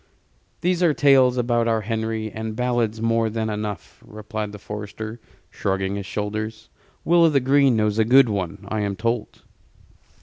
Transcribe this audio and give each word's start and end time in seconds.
"There 0.61 0.89
are 0.89 0.95
tales 0.95 1.37
about 1.37 1.67
our 1.67 1.81
Henry, 1.81 2.31
and 2.31 2.55
ballads 2.55 2.99
more 3.03 3.29
than 3.29 3.51
enough," 3.51 4.01
replied 4.03 4.51
the 4.51 4.57
forester, 4.57 5.19
shrugging 5.51 5.95
his 5.95 6.07
shoulders. 6.07 6.69
"Will 7.05 7.23
o' 7.23 7.29
th' 7.29 7.43
Green 7.43 7.75
knows 7.75 7.99
a 7.99 8.03
good 8.03 8.27
one, 8.27 8.65
I 8.69 8.79
am 8.81 8.95
told." 8.95 9.43